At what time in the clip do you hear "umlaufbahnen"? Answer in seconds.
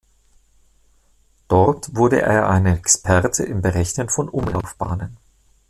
4.29-5.15